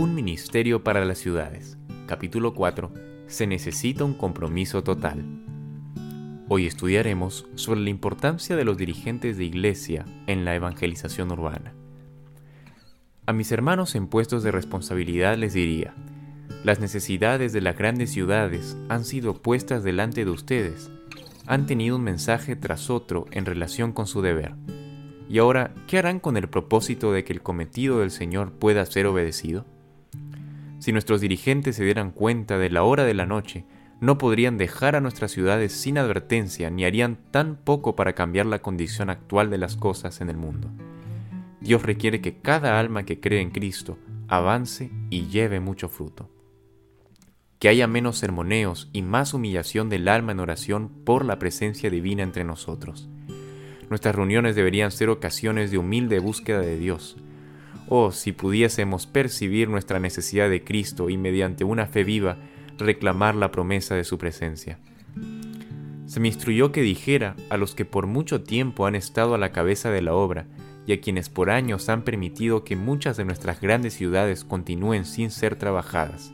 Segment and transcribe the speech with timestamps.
[0.00, 1.76] Un ministerio para las ciudades.
[2.06, 2.90] Capítulo 4.
[3.26, 5.22] Se necesita un compromiso total.
[6.48, 11.74] Hoy estudiaremos sobre la importancia de los dirigentes de iglesia en la evangelización urbana.
[13.26, 15.94] A mis hermanos en puestos de responsabilidad les diría,
[16.64, 20.90] las necesidades de las grandes ciudades han sido puestas delante de ustedes,
[21.46, 24.54] han tenido un mensaje tras otro en relación con su deber.
[25.28, 29.04] Y ahora, ¿qué harán con el propósito de que el cometido del Señor pueda ser
[29.04, 29.66] obedecido?
[30.80, 33.66] Si nuestros dirigentes se dieran cuenta de la hora de la noche,
[34.00, 38.62] no podrían dejar a nuestras ciudades sin advertencia ni harían tan poco para cambiar la
[38.62, 40.70] condición actual de las cosas en el mundo.
[41.60, 46.30] Dios requiere que cada alma que cree en Cristo avance y lleve mucho fruto.
[47.58, 52.22] Que haya menos sermoneos y más humillación del alma en oración por la presencia divina
[52.22, 53.10] entre nosotros.
[53.90, 57.18] Nuestras reuniones deberían ser ocasiones de humilde búsqueda de Dios.
[57.92, 62.36] Oh, si pudiésemos percibir nuestra necesidad de Cristo y mediante una fe viva
[62.78, 64.78] reclamar la promesa de su presencia.
[66.06, 69.50] Se me instruyó que dijera a los que por mucho tiempo han estado a la
[69.50, 70.46] cabeza de la obra
[70.86, 75.32] y a quienes por años han permitido que muchas de nuestras grandes ciudades continúen sin
[75.32, 76.32] ser trabajadas.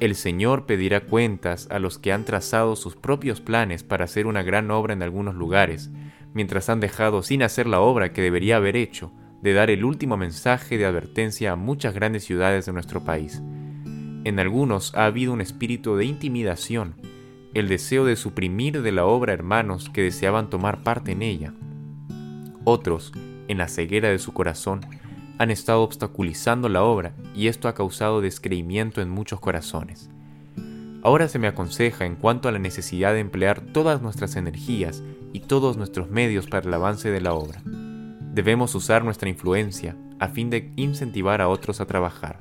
[0.00, 4.42] El Señor pedirá cuentas a los que han trazado sus propios planes para hacer una
[4.42, 5.92] gran obra en algunos lugares,
[6.34, 10.16] mientras han dejado sin hacer la obra que debería haber hecho, de dar el último
[10.16, 13.42] mensaje de advertencia a muchas grandes ciudades de nuestro país.
[14.24, 16.94] En algunos ha habido un espíritu de intimidación,
[17.52, 21.52] el deseo de suprimir de la obra hermanos que deseaban tomar parte en ella.
[22.64, 23.12] Otros,
[23.48, 24.80] en la ceguera de su corazón,
[25.38, 30.08] han estado obstaculizando la obra y esto ha causado descreimiento en muchos corazones.
[31.02, 35.40] Ahora se me aconseja en cuanto a la necesidad de emplear todas nuestras energías y
[35.40, 37.60] todos nuestros medios para el avance de la obra.
[38.32, 42.38] Debemos usar nuestra influencia a fin de incentivar a otros a trabajar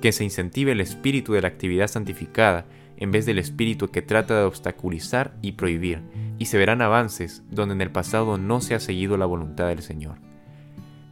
[0.00, 4.38] que se incentive el espíritu de la actividad santificada en vez del espíritu que trata
[4.38, 6.00] de obstaculizar y prohibir,
[6.38, 9.82] y se verán avances donde en el pasado no se ha seguido la voluntad del
[9.82, 10.18] Señor.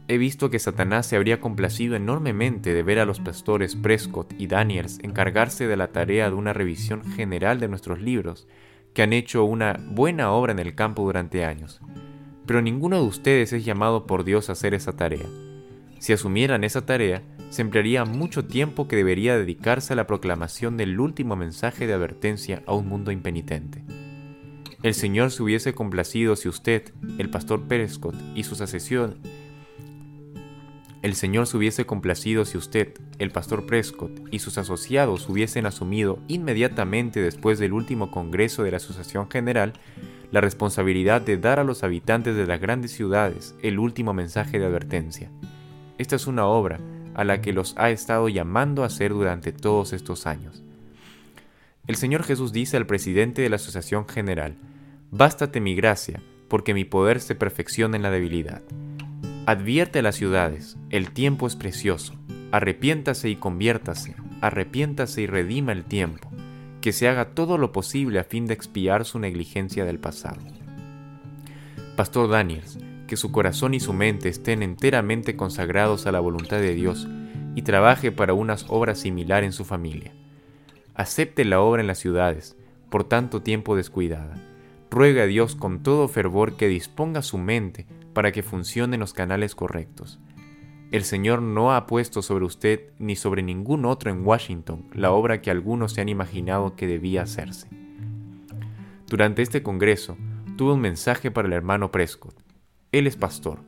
[0.07, 4.47] He visto que Satanás se habría complacido enormemente de ver a los pastores Prescott y
[4.47, 8.47] Daniels encargarse de la tarea de una revisión general de nuestros libros,
[8.93, 11.81] que han hecho una buena obra en el campo durante años.
[12.45, 15.25] Pero ninguno de ustedes es llamado por Dios a hacer esa tarea.
[15.99, 20.99] Si asumieran esa tarea, se emplearía mucho tiempo que debería dedicarse a la proclamación del
[20.99, 23.83] último mensaje de advertencia a un mundo impenitente.
[24.83, 29.17] El Señor se hubiese complacido si usted, el pastor Perescott y sus asesión
[31.05, 36.17] el Señor se hubiese complacido si usted, el pastor Prescott y sus asociados hubiesen asumido
[36.27, 39.73] inmediatamente después del último Congreso de la Asociación General
[40.31, 44.65] la responsabilidad de dar a los habitantes de las grandes ciudades el último mensaje de
[44.65, 45.29] advertencia.
[45.99, 46.79] Esta es una obra
[47.13, 50.63] a la que los ha estado llamando a hacer durante todos estos años.
[51.85, 54.55] El Señor Jesús dice al presidente de la Asociación General,
[55.11, 58.63] Bástate mi gracia, porque mi poder se perfecciona en la debilidad.
[59.47, 62.15] Advierte a las ciudades, el tiempo es precioso,
[62.51, 66.31] arrepiéntase y conviértase, arrepiéntase y redima el tiempo,
[66.81, 70.41] que se haga todo lo posible a fin de expiar su negligencia del pasado.
[71.95, 76.73] Pastor Daniels, que su corazón y su mente estén enteramente consagrados a la voluntad de
[76.73, 77.07] Dios
[77.53, 80.11] y trabaje para unas obras similar en su familia.
[80.95, 82.57] Acepte la obra en las ciudades,
[82.89, 84.41] por tanto tiempo descuidada.
[84.89, 89.13] Ruega a Dios con todo fervor que disponga su mente para que funcione en los
[89.13, 90.19] canales correctos.
[90.89, 95.39] El Señor no ha puesto sobre usted ni sobre ningún otro en Washington la obra
[95.43, 97.67] que algunos se han imaginado que debía hacerse.
[99.07, 100.17] Durante este Congreso,
[100.57, 102.45] tuve un mensaje para el hermano Prescott
[102.95, 103.59] él es pastor.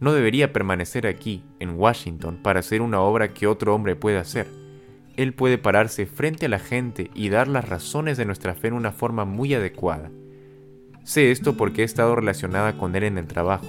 [0.00, 4.46] No debería permanecer aquí, en Washington, para hacer una obra que otro hombre puede hacer.
[5.18, 8.72] Él puede pararse frente a la gente y dar las razones de nuestra fe en
[8.72, 10.10] una forma muy adecuada.
[11.04, 13.68] Sé esto porque he estado relacionada con él en el trabajo.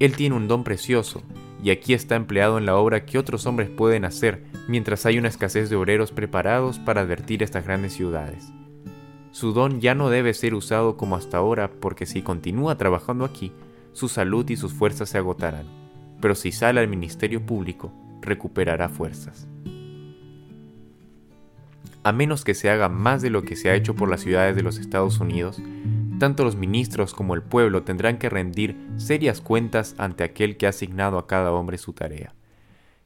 [0.00, 1.22] Él tiene un don precioso,
[1.62, 5.28] y aquí está empleado en la obra que otros hombres pueden hacer mientras hay una
[5.28, 8.50] escasez de obreros preparados para advertir estas grandes ciudades.
[9.30, 13.52] Su don ya no debe ser usado como hasta ahora porque si continúa trabajando aquí,
[13.92, 15.66] su salud y sus fuerzas se agotarán,
[16.22, 17.92] pero si sale al ministerio público,
[18.22, 19.46] recuperará fuerzas.
[22.02, 24.56] A menos que se haga más de lo que se ha hecho por las ciudades
[24.56, 25.60] de los Estados Unidos,
[26.20, 30.68] tanto los ministros como el pueblo tendrán que rendir serias cuentas ante aquel que ha
[30.68, 32.32] asignado a cada hombre su tarea.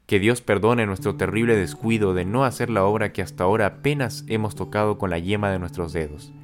[0.05, 4.25] Que Dios perdone nuestro terrible descuido de no hacer la obra que hasta ahora apenas
[4.29, 6.35] hemos tocado con la yema de nuestros dedos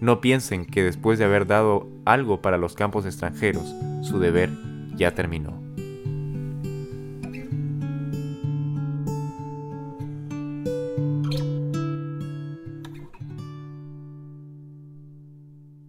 [0.00, 4.50] no piensen que después de haber dado algo para los campos extranjeros, su deber
[4.96, 5.65] ya terminó.